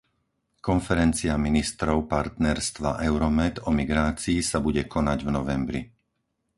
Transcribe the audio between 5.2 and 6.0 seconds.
v novembri.